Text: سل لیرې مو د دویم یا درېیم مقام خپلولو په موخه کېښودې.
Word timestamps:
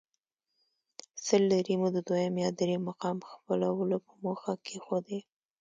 سل 1.25 1.41
لیرې 1.49 1.75
مو 1.81 1.87
د 1.95 1.97
دویم 2.07 2.35
یا 2.43 2.49
درېیم 2.59 2.81
مقام 2.89 3.17
خپلولو 3.31 3.97
په 4.05 4.13
موخه 4.23 4.53
کېښودې. 4.65 5.19